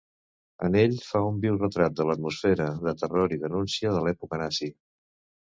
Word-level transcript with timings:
En 0.67 0.77
ell 0.83 0.95
fa 1.09 1.21
un 1.25 1.37
viu 1.43 1.59
retrat 1.59 1.99
de 1.99 2.07
l'atmosfera 2.11 2.71
de 2.87 2.97
terror 3.03 3.37
i 3.39 3.39
denúncia 3.47 3.95
de 3.97 4.03
l'època 4.09 4.45
nazi. 4.47 4.73